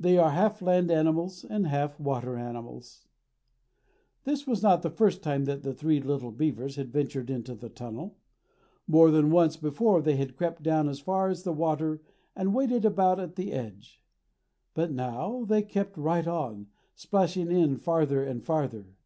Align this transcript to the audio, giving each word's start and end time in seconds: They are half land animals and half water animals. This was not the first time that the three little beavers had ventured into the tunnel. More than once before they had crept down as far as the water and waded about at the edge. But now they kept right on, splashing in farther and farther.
They 0.00 0.18
are 0.18 0.30
half 0.32 0.60
land 0.60 0.90
animals 0.90 1.44
and 1.44 1.68
half 1.68 2.00
water 2.00 2.34
animals. 2.36 3.06
This 4.24 4.44
was 4.44 4.60
not 4.60 4.82
the 4.82 4.90
first 4.90 5.22
time 5.22 5.44
that 5.44 5.62
the 5.62 5.72
three 5.72 6.00
little 6.00 6.32
beavers 6.32 6.74
had 6.74 6.90
ventured 6.90 7.30
into 7.30 7.54
the 7.54 7.68
tunnel. 7.68 8.18
More 8.88 9.12
than 9.12 9.30
once 9.30 9.56
before 9.56 10.02
they 10.02 10.16
had 10.16 10.36
crept 10.36 10.64
down 10.64 10.88
as 10.88 10.98
far 10.98 11.28
as 11.28 11.44
the 11.44 11.52
water 11.52 12.02
and 12.34 12.56
waded 12.56 12.84
about 12.84 13.20
at 13.20 13.36
the 13.36 13.52
edge. 13.52 14.02
But 14.74 14.90
now 14.90 15.44
they 15.44 15.62
kept 15.62 15.96
right 15.96 16.26
on, 16.26 16.66
splashing 16.96 17.48
in 17.52 17.76
farther 17.76 18.24
and 18.24 18.42
farther. 18.44 18.96